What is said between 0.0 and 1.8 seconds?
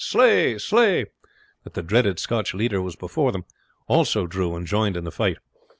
Slay! Slay!" that